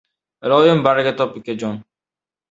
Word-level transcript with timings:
—Iloyim 0.47 0.79
baraka 0.87 1.13
top, 1.19 1.31
ukajon! 1.41 1.75